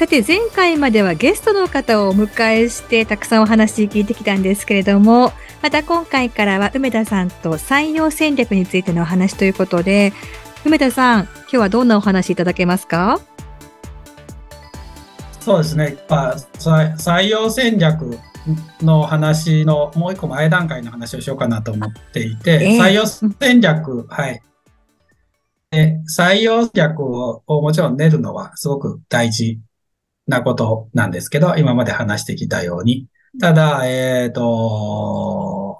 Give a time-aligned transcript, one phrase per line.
[0.00, 10.14] さて前回まではゲストの方をお迎えしてたくさんお話聞いてきたんですけれどもまた今回からは梅田さんと採用戦略についてのお話ということで
[10.64, 13.20] 梅田さん今日はどんなお話いただけますか？
[15.40, 18.18] そうですね、まあ、採用戦略
[18.80, 24.40] の話のもう一個前段階の話をしようかなと思っていて、えー、採用戦略、はい。
[25.70, 29.60] で採用戦略をもちろん練るのはすごく大事
[30.26, 33.06] なことなんですけど、今まで話してきたように。
[33.40, 35.78] ただ、えっ、ー、と、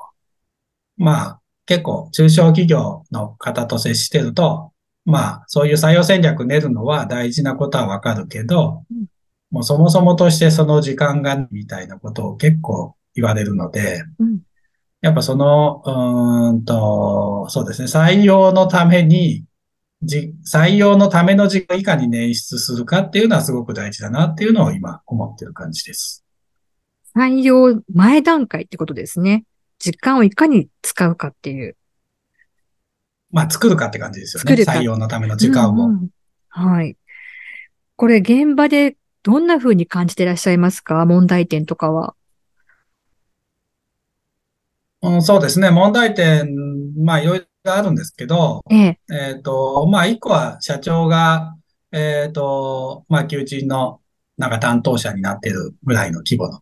[0.96, 4.72] まあ、結構中小企業の方と接してると、
[5.05, 8.84] まあ、そういう採用戦略練るのは大事なことはわかるけど、
[9.50, 14.02] もうそもそもとしてその時間がみたいなことを結構言われるので、
[15.00, 19.44] やっぱその、うんと、そうですね、採用のために
[20.02, 26.24] じ、採用のための時間をいかに捻出するかっていうのはすごく大事だなっていうのを今思ってる感じです。
[27.14, 29.44] 採用前段階ってことですね。
[29.78, 31.76] 時間をいかに使うかっていう。
[33.30, 34.54] まあ、作るかって感じですよね。
[34.62, 36.10] 採用のための時間を、うんうん。
[36.48, 36.96] はい。
[37.96, 41.04] これ現場でどんな風に感じていらっしゃいますか？
[41.04, 42.14] 問題点とかは。
[45.02, 45.70] うん、そうですね。
[45.70, 46.54] 問題点、
[47.02, 51.56] まあ、いろいろがあるんですけど、えええっ、と、まあ、一個は社長が、
[51.92, 54.00] えっ、と、まあ、求人の
[54.39, 56.61] なんか担当者になってるぐらいの規模の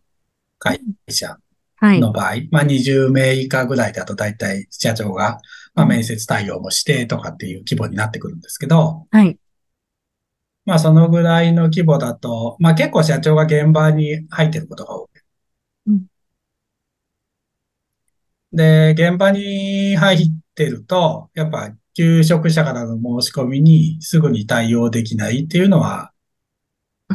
[0.57, 1.37] 会社
[1.81, 5.39] の場合、はい、まあ、20名以下ぐらいだと大体社長が、
[5.73, 9.37] まあ、面接対応もしてとかっていう規模になってくるんですけど、はい。
[10.65, 15.07] まあ、そのぐらいの規模だと、まあ、結構社長が現場に入ってることが多い。
[15.87, 16.05] うん、
[18.51, 26.11] で、現場に入ってると、やっぱ求職者からの申し込みにすぐに対応できないっていうのは、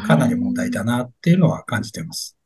[0.07, 2.37] かなり問題だなっていうのは感じてます。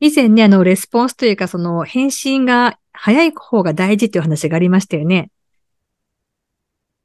[0.00, 5.30] 以前ね、あの、レスポンスというか、その、返信が早い方が大事っていう話がありましたよね。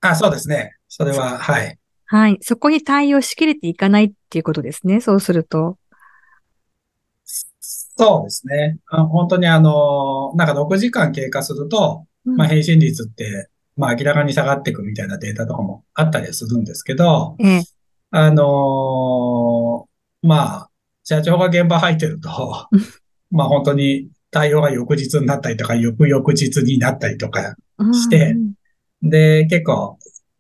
[0.02, 0.76] あ、そうですね。
[0.88, 1.78] それは、はい。
[2.06, 2.38] はい。
[2.42, 5.00] そこに対応しきれていかないっていうことですね。
[5.00, 5.78] そうすると。
[7.24, 8.80] そうですね。
[8.88, 17.64] あ本当にあの、なんか6時間経過すると、うん、まあ返信率って、まあ明らかに下がっていくみたいなデータとかもあったりするんですけど、ええ、
[18.12, 20.70] あのー、まあ、
[21.04, 22.30] 社長が現場入ってると、
[23.32, 27.56] まあ本当に対応が翌日になったりとか、翌々日になったりとか
[27.94, 28.36] して、
[29.02, 29.98] うん、で、結構、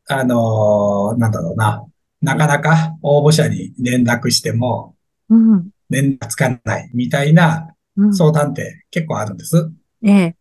[0.07, 1.85] あのー、なんだろうな、
[2.21, 4.95] なかなか応募者に連絡しても、
[5.29, 5.69] うん。
[5.89, 7.73] 連絡つかないみたいな
[8.11, 9.71] 相談って結構あるんです。
[10.03, 10.35] ええ。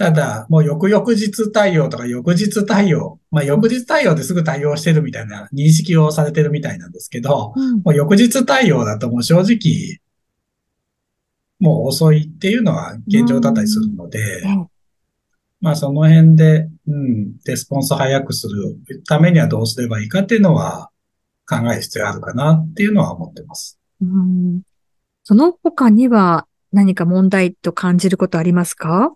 [0.00, 10.00] ただ、もう翌々日対応とか翌日対応、まあ翌日対応ですぐ対応してるみたいな認識をされてるみたいなんですけど、うん、もう翌日対応だともう正直、
[11.58, 14.68] もう遅いっていうのは現状だったりするので、うん、
[15.60, 20.90] まあその辺で、うん、レスポンス早くするためにはどうすればいいかっていうのは、
[21.46, 23.78] 考える必要があるかなっていうのは思ってます。
[24.00, 24.62] うん。
[25.24, 29.12] その他には何か問題と感じることありますか？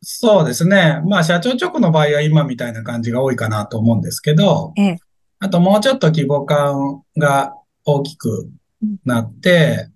[0.00, 1.00] そうですね。
[1.06, 4.96] まあ、社長直の場合は今みたいな感じが多いかなと思うんですけど、ええ、
[5.40, 7.54] あともうちょっと規模感が
[7.84, 8.48] 大きく
[9.04, 9.88] なって、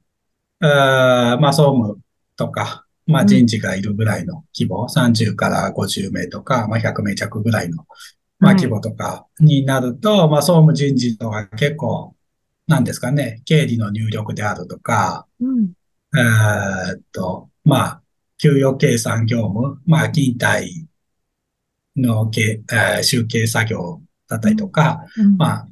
[0.61, 2.01] うん、あまあ、総務
[2.37, 7.87] とか、まあ、人事がいるぐらいの規模、うん、30から50名とか、まあ、100名弱ぐらいの
[8.43, 12.17] まあ規模とかになると、はい、まあ総務人事とか結構、
[12.67, 15.73] なんですかね、経理の入力であるとか、うん、
[16.19, 18.01] えっと、まあ、
[18.43, 20.89] 給与計算業務、まあ、勤怠
[21.97, 25.69] のけ、えー、集計作業だったりとか、うん、まあ、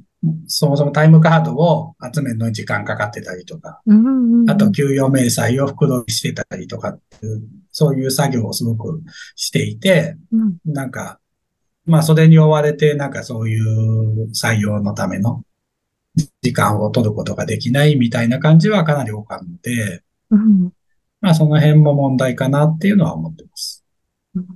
[0.47, 6.97] そもそもタイムカードを集めるのに時間かかってたりとか、うんうんうん、あと給与明細を袋にしてたりとか
[7.73, 9.03] そういう作業をすごく
[9.35, 10.37] していて、う
[10.71, 11.19] ん、なんか、
[11.87, 15.43] まあ、それに追われて、なんかそういう採用のための
[16.43, 20.73] 時間を取ることができないみたいな感じはかなり多かったので、うん、
[21.21, 23.85] まあ、その辺も問題かなっていうのは思ってます。
[24.35, 24.47] うん、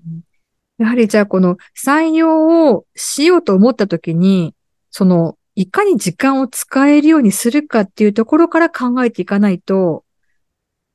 [0.78, 4.54] やはりじゃあ、この採用をしようと思ったときに、
[4.90, 10.04] そのいかに時間を使えるようにするかっていうところから考えていかないと、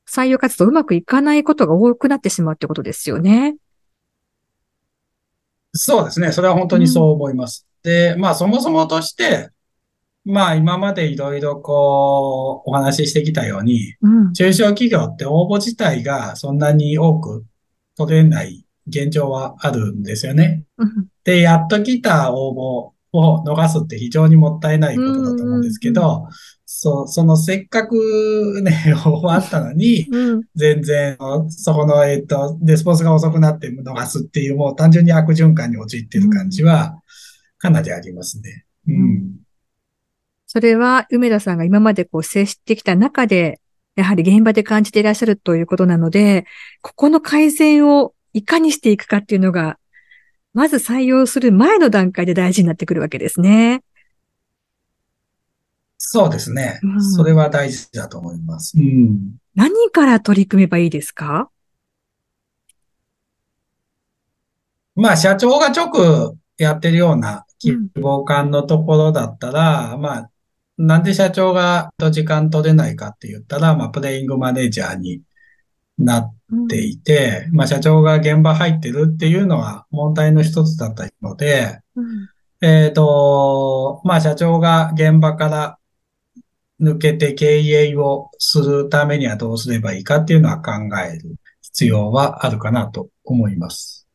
[0.10, 3.56] 採用活動うまくいかないことが多くなってしまうってことですよね。
[5.74, 6.32] そうですね。
[6.32, 7.68] それは本当にそう思います。
[7.84, 9.52] うん、で、まあそもそもとして、
[10.30, 17.46] まあ今までいろいろこうお話ししてきたように、うん、中小企業って応募自体がそんなに多く
[17.98, 20.64] 取れない現状はあるんですよね。
[20.78, 26.28] うん、で、やっと来た応募を逃すって非常にもったいないことだと思うんですけど、
[26.66, 31.18] そう、そのせっかくね、 終わったのに、うん、全然、
[31.50, 37.02] そこの、えっ、と、レスポンスが遅くなって逃すっていう、もう単純に悪循環に陥ってる感じは、
[37.58, 38.66] かなりありますね。
[38.88, 39.40] うん。
[40.56, 43.62] うん、それは、梅田さんが今までこう接してきた中で、
[43.96, 46.46] やはり現場で感じていらっしゃるということなので、
[46.82, 49.78] ここの改善をいかにしていくかっていうのが、
[50.54, 53.84] まず採用する前の段階で大事になってくるわけですね。
[55.98, 56.80] そうですね。
[56.82, 58.78] うん、それは大事だと思います。
[58.78, 61.50] うん、何から取り組めばいいですか？
[64.96, 70.29] まあ、社長が直やってるような希望感のところだったら、うん、まあ、
[70.80, 75.22] なんで社長が時間取れないかって言ったら、まあ、プレイングマネージャーに
[75.98, 76.36] なっ
[76.70, 82.30] ていて、うん、まあ、社長が現場入ってるっていうのは問題の一つだったので、うん、
[82.62, 85.80] えっ、ー、と、まあ、社長が現場から
[86.80, 94.08] 抜けて経営をするためにはどうすればいいかっていうのは考える必要はあるかなと思います。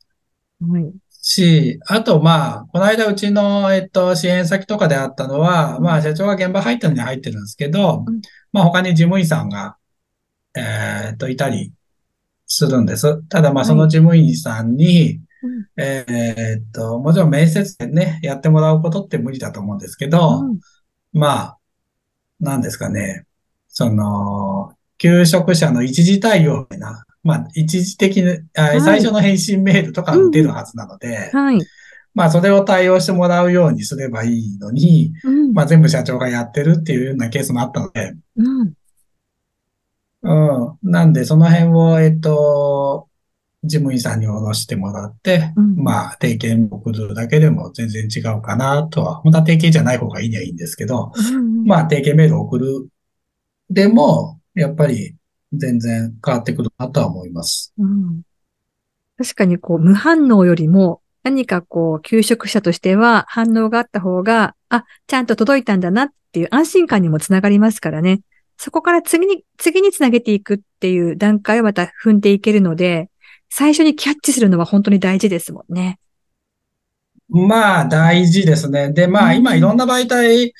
[0.67, 0.91] はい。
[1.27, 8.05] し、あと、まあ、この間うちの、えっと、支援先とかであったのは、まあ、社長が現場入ったのに入ってるんですけど、
[8.53, 9.79] まあ、他に事務員さんが、
[10.55, 11.73] えー、っと、いたり
[12.47, 13.23] するんです。
[13.29, 15.23] ただ、まあ、その事務員さんに、
[15.77, 20.61] はい、えー、っと、もちろん面接でね、やってもらうことって無理だと思うんですけど、うん、
[21.15, 21.59] まあ、
[22.39, 23.25] 何ですかね、
[23.69, 28.25] その、求職者の一時対応な、まあ、一時的に、
[28.55, 31.59] はい、最初の返信メールとか打てるはずなので、うん、はい。
[32.15, 38.73] まあ、それを対応してもらうようにすればいいのに、うん、まあ、全部社長がやってるっていうようなケースもあったので、うん。
[40.23, 40.91] うん。
[40.91, 43.09] なんで、その辺を、えっと、
[43.65, 52.89] 事務員さんに下ろしてもらって、うん、まあ、定型を送るだけでも全然違うかなとは、本当は定型じゃない方がいいにはいいんですけど、うん、まあ、定型メールを送る
[53.71, 55.17] でも、やっぱり
[55.59, 57.73] 全然変わってくるなとは思います。
[57.79, 58.23] うん、
[59.19, 68.21] 確かにこう、無反応よりも、何かこう、求職者としては反応があった方が、あ、ちゃんと届いたんだなっていう安心感にもつながりますからね。
[68.57, 73.11] そこから次に、次につなげていくっていう段階をまた踏んでいけるので、
[73.49, 75.99] 最初にキャッチするのは本当に大事ですもんね。
[77.29, 78.93] まあ、大事ですね。
[78.93, 80.53] で、まあ、今いろんな媒体、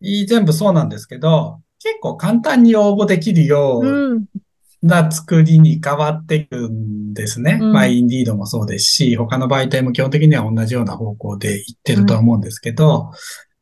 [0.00, 7.58] 全部そうなんですけど、結構簡単に応募できるような作りに変わっていくんですね。
[7.60, 13.10] うん、まあ、インディードもそうですし、他の媒体も基本的には同じような方向で行ってると思うんですけど、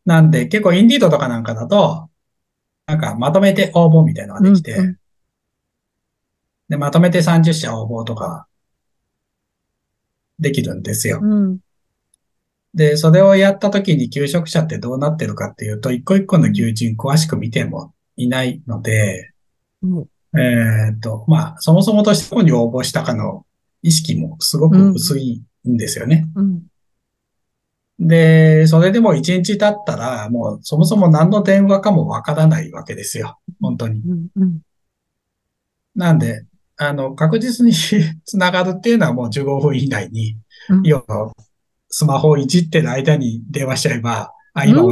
[0.06, 2.10] うん、なんで結構インディードとかなんかだと、
[2.86, 4.98] なんかまとめて応募みたいなのができて、うん
[6.68, 8.46] で、まとめて30社応募とか、
[10.38, 11.18] できるんですよ。
[11.22, 11.58] うん、
[12.74, 19.32] で、それをやった時に求職者ってどうなってるかっていうと、一個一個の求人詳しく見てもいないので、
[19.82, 23.46] うん、えっ、と、まあ、そもそもとしてどこに応募したかの
[23.82, 26.26] 意識もすごく薄いんですよね。
[26.34, 26.62] うん、
[28.00, 33.38] で、それでも一日経ったら、もうそもそも何の電話かもわからないわけですよ。
[33.60, 34.02] 本当に。
[35.94, 36.44] なんで、
[36.76, 37.72] あの、確実に
[38.26, 40.36] つながるっていうのはもう15分以内に、
[40.68, 41.32] うん、要は、
[41.88, 44.82] スマホをいじってる間に電話しちゃえば、あ、今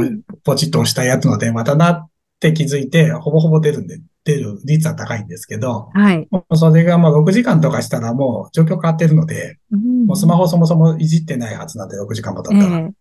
[0.43, 6.27] ポチッと押したやつの電話だなって気づいて、ほぼほぼ出るんで、出る率は高いんですけど、はい。
[6.53, 12.77] それがもう6時間とかしたらもう状況変わってるので、うん、もうスマホそもそもいじってないはずなんで、6時間も経ったら。
[12.79, 12.91] えー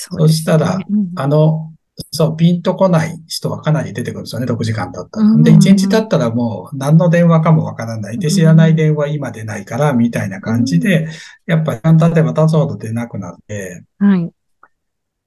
[0.00, 1.72] そね、そしたら、うん、あの、
[2.12, 5.36] そう、ピンとこない人はかなり出てくるんですよね、6時間経ったら。
[5.42, 8.18] で、1日経ったらもう何の電話かもわからない。
[8.18, 11.08] で、知らない電話今出ないから、みたいな感じで、
[11.46, 14.30] やっぱり経てば経つほど出なくなって、はい。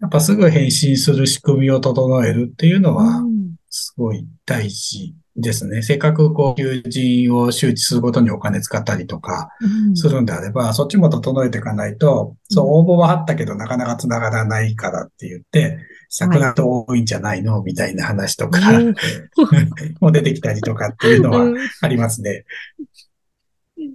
[0.01, 3.23] やっぱすぐ返信する仕組みを整えるっていうのは、
[3.69, 5.83] すごい大事ですね。
[5.83, 9.49] せっかくこう、求人を周知することにお金使ったりとか
[9.93, 15.77] するんであれば、うん、そっちも整えていかないと、そう、応募はあったけどなかなか繋がらないからって言って、
[16.09, 18.59] 桜と多いんじゃないの、みたいな話とか、
[20.01, 22.43] も出てきたりとかっていうのはありますね。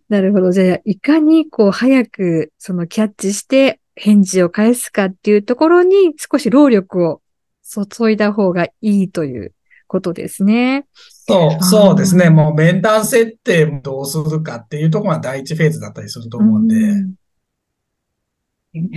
[0.08, 0.52] なるほど。
[0.52, 7.20] じゃあ、いかにこう早くそのキャッチして返事を返すかっていうところに少し労力を
[7.64, 9.52] 注いだ方がいいという
[9.88, 10.86] ことですね。
[10.94, 12.30] そう、そうですね。
[12.30, 17.14] もう面談設定もどうするかっていうところが第一フェーズだったりすると思うんで、うん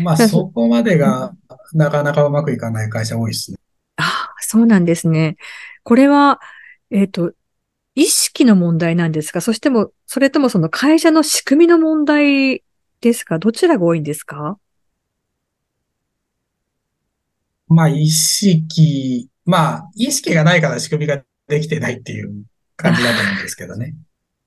[0.04, 1.34] まあそこまでが
[1.74, 3.58] なかなかうまくいかない会社多いですね。
[3.96, 5.38] ああ、そうなんですね。
[5.84, 6.42] これは、
[6.92, 7.32] えっ、ー、と、
[7.96, 9.40] 意識の問題なんですか？
[9.40, 12.62] そしても、それともその会社の仕組みの問題
[13.00, 13.40] ですか？
[13.40, 14.60] どちらが多いんですか？
[17.70, 22.44] まあ、意識、まあ、意識がないから仕組みができてないっていう
[22.76, 23.96] 感じだと思うんですけどね。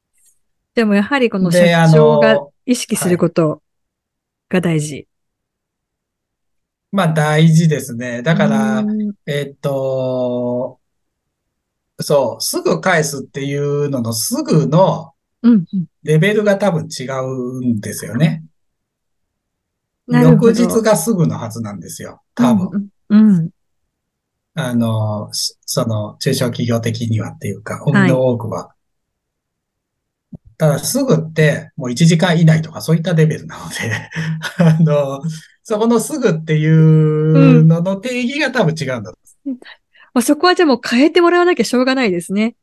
[0.75, 1.59] でもやはりこの社
[1.93, 3.63] 長が意識すること
[4.49, 5.07] が大事。
[6.91, 8.23] まあ大事ですね。
[8.23, 8.85] だから、
[9.27, 10.79] えっと、
[12.01, 15.13] そう、すぐ返すっていうののすぐの
[16.03, 18.45] レベルが多分違うんですよね。
[20.07, 22.23] 翌日がすぐのはずなんですよ。
[22.35, 22.67] 多分。
[22.67, 22.89] うん、うん、
[24.55, 28.67] あの、その、中小企業的にはっていうか、帯の多くは。
[28.67, 28.75] は
[30.35, 34.11] い、ただ、すぐって、もう1時間以内とかそういったレベルなので
[34.59, 35.23] あの、
[35.63, 39.13] そこのすぐっていうのの定義が多分違うんだ。
[39.47, 39.59] うん
[40.15, 42.55] まあ、そこはじゃあもう変えてもらわなきゃしょうがないですね。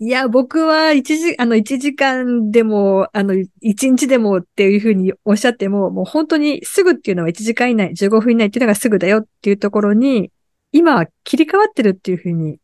[0.00, 10.32] いや、僕は一時、あの、一時間でも、あの、一日でもっていうふうにおっしゃっても、もう本当にすぐっていうのは一時間以内、15分以内っていうのがすぐだよっていうところに、
[10.72, 12.58] 今は切り替わってるっていうふうに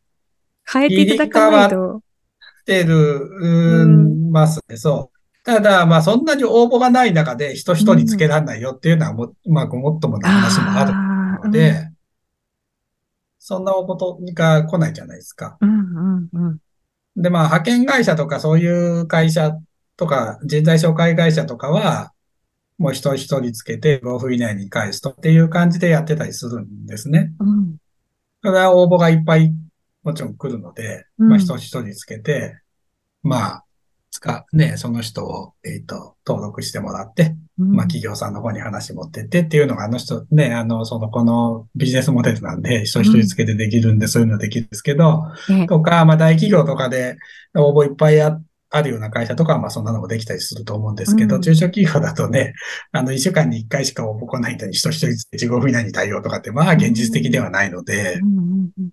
[0.71, 1.71] 変えていただかないと。
[1.71, 5.21] 切り替わってる、うん、ますね、そう。
[5.45, 11.97] ただ、まあそんなに応募がない中で人一人つけられないよっていうのはも、まあごもっともな話もあるので、うん、
[13.39, 15.57] そんなことが来ないじゃないですか。
[15.61, 16.59] うんうんうん、
[17.17, 19.53] で、まあ派遣会社とかそういう会社
[19.97, 22.13] とか人材紹介会社とかは、
[22.79, 27.33] もう人一人つけて5分以内に返すとっていう感じでやってたりするんですね。
[27.39, 27.77] うん、
[28.43, 29.53] ただ応募がいっぱい
[30.03, 32.59] もちろん来るので、まあ人一人つけて、
[33.23, 33.65] まあ
[34.19, 47.17] か、ね、その人を、えっ、ー、と、登録してもらって、うん、まあ企業さんの方に話持ってってっていうのが、あの人、ね、あの、その、このビジネスモデルなんで、人一人つけてできるんで、そういうのできるんですけど、うん、とか、まあ大企業とかで
[47.55, 48.41] 応募いっぱいあ
[48.73, 52.55] あるような会社とかは、まあそんなのもできたりすると思うんですけど、うん、中小企業だとね、
[52.93, 58.91] あの、一週間に一回しか応募来ない人に人一人15分以内に対応とかって、まあ現実的ではないので、うん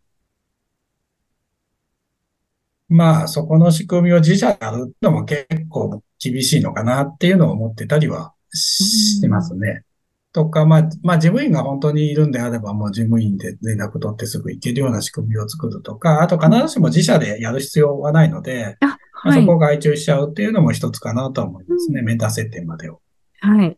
[2.89, 9.83] まあ、そこの仕組みを自社でやるのも結構厳しいのかなっていうのを思ってたりはしますね。
[10.31, 21.99] とか、まあ、まあ、事務員が本当にいるんであれば、もう事務員で連絡取ってすぐ行けるような仕組みを作るとか、あと必ずしも自社でやる必要はないので、あはい、そこを外注しちゃうっていうのも一つかなと思いますね。
[22.01, 23.01] うん、メンター設定までを。
[23.39, 23.77] はい。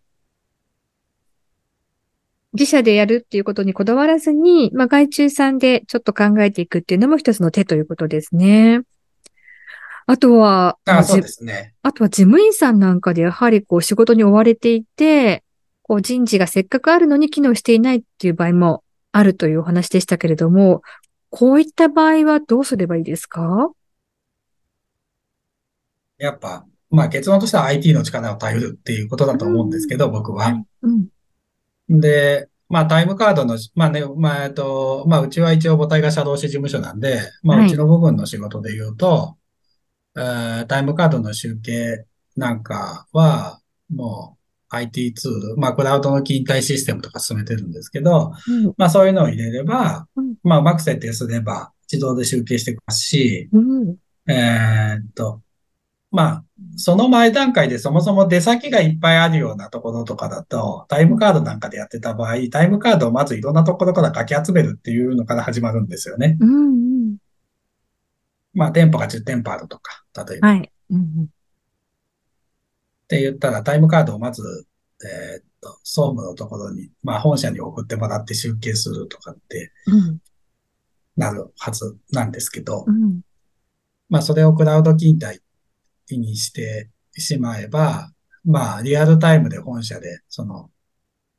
[2.53, 8.81] 自社でやるっていうことにこだわらずに、まあ、外注さんでちょっと考えていくっていうのも一つの手ということですね。
[10.11, 11.75] あとは、あそうですね。
[11.83, 15.43] あとは事務員さんなんかでやはりこう仕事に追われていて、
[15.83, 20.81] こう人事がせっかくあるのに機能していないっていう場合もあるというお話でしたけれども、
[21.29, 23.69] こういった場合はどうすればいいですか？
[26.17, 30.59] やっぱ、まあ結論としては IT の力を頼るっていうことだと思うんですけど、うん、僕は。
[30.81, 39.35] うん、で、まあタイムカードの、まあね、まあえっと、まあうちは一応母体が社労士事務所なんで、まあうちの部分の仕事で言うと、
[40.13, 43.59] タイムカードの集計なんかは、
[43.93, 44.37] も
[44.71, 53.95] う IT ツール、まあクラウドの勤怠システムとか進めてるんですけど、うん、まあそういうのを入れれば、うん、まあうまく設定すれば自動で集計してくますし、うん、
[54.31, 55.41] えー、っと、
[56.11, 56.43] まあ、
[56.75, 66.37] その前段階でそもそも出先がいっぱいあるようなところとかだと、タイムカードなんかでやってた場合、タイムカードをまずいろんなところからかき集めるっていうのから始まるんですよね。
[66.39, 66.88] うん
[68.59, 70.49] まあ、店舗が10店舗あるとか、例えば。
[70.49, 70.71] はい。
[70.89, 71.27] うん、っ
[73.07, 74.67] て言ったら、タイムカードをまず、
[75.01, 79.71] えー、っと、総務のところに、まあ、本社に送ってもらって集計するとかって、
[81.15, 83.21] なるはずなんですけど、うん、
[84.09, 85.39] まあ、それをクラウド勤怠
[86.09, 88.11] にしてしまえば、
[88.43, 90.69] まあ、リアルタイムで本社で、その、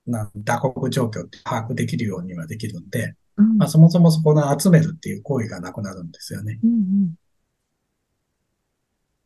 [0.06, 6.58] な打刻状況って把握できるようにはできるんで、うん、まあ、そもそもそこの集めるっていう行為がなくなるんですよね。
[6.62, 7.16] うん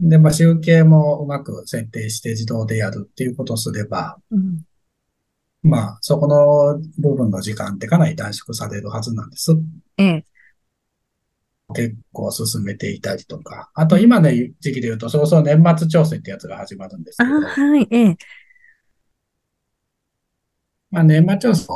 [0.00, 4.64] うん、で、まあ、集計もうまく設定して自動でやるっていうことをすれば、うん、
[5.62, 9.52] まあ、そこの部分の時間ってかなり短縮されるはずなんです。
[9.96, 10.24] ええ。
[11.74, 13.70] 結構進めていたりとか。
[13.74, 17.40] あと今の時期で言うと、そろそろ年末調整ってやつが始まるんですけど。
[17.40, 18.16] はい、ええ。
[20.90, 21.66] まあ、年末調整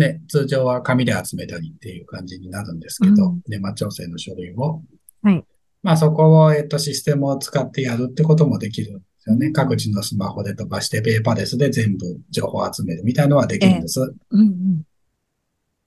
[0.00, 4.82] ね、通常は紙で集めたりっていう感じになるんですけど、うん、年末調整の書類を。
[5.22, 5.44] はい。
[5.82, 9.50] まあそこを、えっと、システムを使ってやるってこともできるんですよね。
[9.50, 14.00] 各自のスマホで飛ばしてペーパーレスで全部情報を集めるみたいのはできるんです。
[14.00, 14.04] う
[14.36, 14.82] んうん、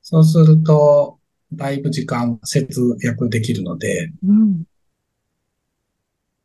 [0.02, 1.20] そうすると、
[1.52, 4.64] だいぶ時間節約できるので、うん、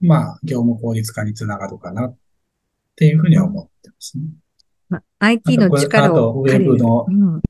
[0.01, 2.17] まあ、業務効率化につながるかなっ
[2.97, 4.25] ていうふうには思ってますね。
[4.89, 6.75] まあ、IT の力を借りる。
[6.75, 7.43] あと、ウェブの、うん、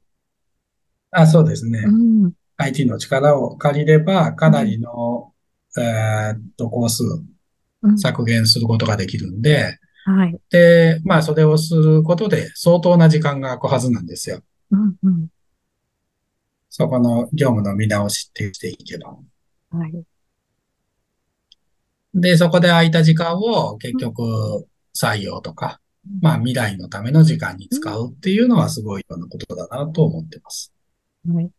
[1.20, 1.80] あ、そうですね。
[1.80, 1.90] う
[2.28, 5.32] ん、IT の力を借りれば、かなりの、
[5.76, 7.02] うん、えっと、コース
[7.96, 10.40] 削減することができるんで、はい。
[10.50, 14.40] で、まあ、それをすることで相当な時間が空くはずなんですよ。
[14.70, 15.28] うんうん、
[16.70, 19.10] そこの業務の見直しってしていけば。
[19.70, 20.02] はい。
[22.14, 25.80] で、そこで空いた時間を結局採用とか、
[26.22, 30.72] まあ未来のための時間に使うっていうのはすごいようなことだなと思ってます。
[31.26, 31.50] はい。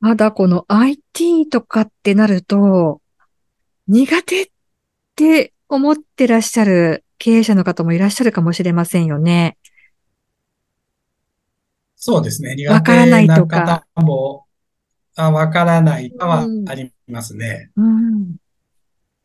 [0.00, 3.00] まだこの IT とかってなると、
[3.86, 4.46] 苦手っ
[5.14, 9.56] て思ってらっしゃる経営者の方もいらっしゃるかもしれませんよね。
[11.96, 12.56] そうですね。
[12.56, 14.46] 苦手な方も、
[15.14, 17.70] あわからないかはありますね。
[17.76, 18.36] うん。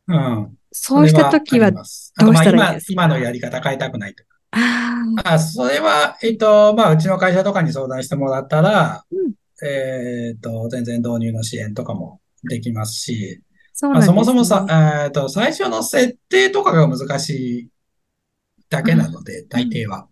[0.06, 0.58] うん。
[0.70, 2.92] そうしたときはどうしたらいいですか？
[2.92, 4.30] 今今のやり方変えたくないとか。
[4.52, 5.38] ああ。
[5.38, 9.32] それは、えっと、まあ、うちの会社とかに相談してもらったら、うん、
[9.64, 14.66] えっと、全然導入の支援とかもできますし、そね、まあ、そもそもさ、
[15.04, 17.68] えっと、最初の設定とかが難しい
[18.68, 20.08] だけなので、大抵は。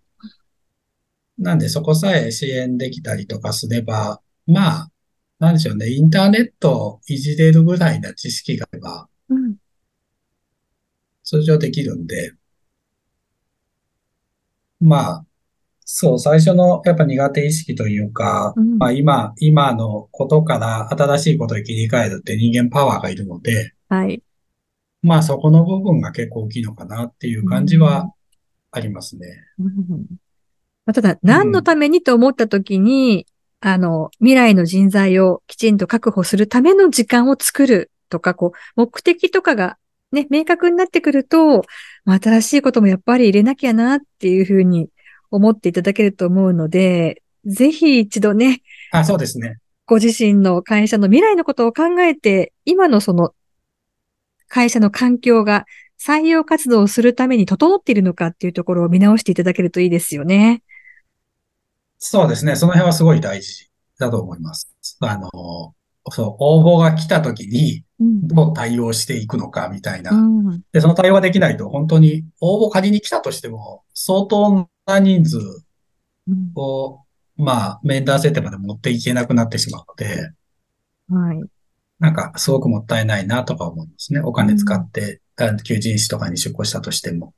[1.38, 4.90] なんで、そこさえ支援できたりとかすれば、まあ、
[5.38, 9.56] なんでしょうね、インターネットをいじれるぐらいな知識があれば、うん。
[11.24, 12.32] 通常できるんで、
[14.80, 15.26] まあ、
[15.88, 24.20] そう、最初のやっぱ苦手意識というか、うん、まあ今、今のことから新しいことに切り替えるって人間パワーがいるので、はい。
[25.02, 28.12] まあそこの部分が結構大きいのかなっていう感じは
[28.72, 29.28] ありますね。
[29.60, 30.06] うんうん
[30.86, 33.26] まあ、ただ、何のためにと思った時に、
[33.62, 39.78] うん、あの、未来の人材をきちんと確保するための時間を作るとか、こう、目的とかが
[40.12, 41.62] ね、明確になってくると、
[42.04, 44.88] まあ、新しいこともやっぱり入れなきゃなっていうふうに
[45.30, 48.62] 思っていただけると思うので、ぜひ一度ね。
[48.90, 49.58] あ、そうですね。
[49.86, 53.34] ご自身の会社の未来のことを考えて、今のその
[54.48, 55.66] 会社の環境が
[55.98, 60.62] 採用活動をするために整っているのかっていうところを見直していただけるといいですよね。
[61.98, 62.56] そうですね。
[62.56, 64.68] その辺はすごい大事だと思います。
[65.00, 65.30] あの、
[66.10, 70.60] そう、応募が来た時に、どう対応していくのかみたいな、うん。
[70.72, 75.38] で、その対応ができないと、本当に応募仮に来たとしても、相当な人数
[76.54, 77.00] を、
[77.38, 80.32] うん、まあ、面談設定まで持っていけなくなってしまうので、
[81.08, 81.40] はい。
[81.98, 84.20] なんか、すごくもったいないなとか思いますね。
[84.20, 87.34] お金使って、うん、求人誌とかに出向したとしても。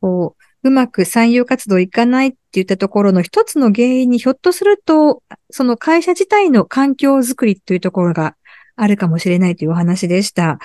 [0.00, 8.36] こう、うまく採用活動いかないって言ったところの一つの原因にひょっとすると、その会社自体の環境づくりというところが
[8.76, 10.58] あるかもしれないというお話でした。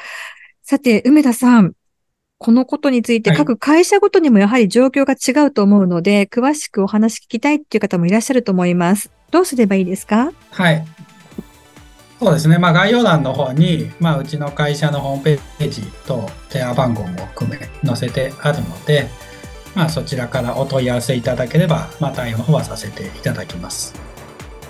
[0.63, 1.73] さて、梅田さん、
[2.37, 9.09] このことについて各会社ごとにもやはり状況が違うと思うので、はい、詳しくお話聞きたいっていう方もいらっしゃると思います。
[9.31, 10.31] どうすればいいですか？
[10.51, 10.85] はい。
[12.19, 12.57] そうですね。
[12.57, 19.07] まあ概要欄の方に、まあうちの会社のホームページと電話番号も含め載せてあるので、
[19.73, 23.93] まあ、そちらからお問い合わせいただければ、まあ、対応の方はさせていただきます。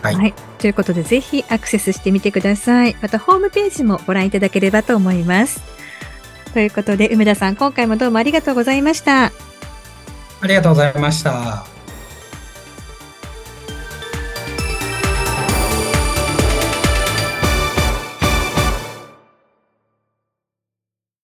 [0.02, 0.34] はい、はい。
[0.58, 2.96] ということで、ぜひアクセスしてみてください。
[3.02, 5.75] また、ホームページもご覧いただければと思います。
[6.56, 9.26] ということで、梅田さん、今回もどうもありがとうございました。
[9.26, 11.75] ありがとうございました。